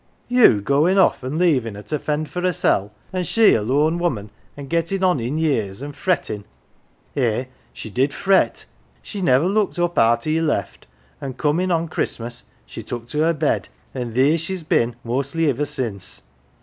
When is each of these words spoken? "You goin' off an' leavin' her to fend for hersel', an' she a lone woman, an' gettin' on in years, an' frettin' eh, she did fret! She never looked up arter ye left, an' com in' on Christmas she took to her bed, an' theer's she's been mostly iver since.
"You 0.41 0.61
goin' 0.61 0.97
off 0.97 1.23
an' 1.23 1.37
leavin' 1.37 1.75
her 1.75 1.83
to 1.83 1.99
fend 1.99 2.27
for 2.27 2.41
hersel', 2.41 2.91
an' 3.13 3.21
she 3.23 3.53
a 3.53 3.61
lone 3.61 3.99
woman, 3.99 4.31
an' 4.57 4.65
gettin' 4.65 5.03
on 5.03 5.19
in 5.19 5.37
years, 5.37 5.83
an' 5.83 5.91
frettin' 5.91 6.43
eh, 7.15 7.45
she 7.71 7.91
did 7.91 8.11
fret! 8.11 8.65
She 9.03 9.21
never 9.21 9.45
looked 9.45 9.77
up 9.77 9.99
arter 9.99 10.31
ye 10.31 10.41
left, 10.41 10.87
an' 11.21 11.35
com 11.35 11.59
in' 11.59 11.69
on 11.69 11.87
Christmas 11.87 12.45
she 12.65 12.81
took 12.81 13.07
to 13.09 13.19
her 13.19 13.33
bed, 13.35 13.69
an' 13.93 14.15
theer's 14.15 14.41
she's 14.41 14.63
been 14.63 14.95
mostly 15.03 15.47
iver 15.47 15.65
since. 15.65 16.23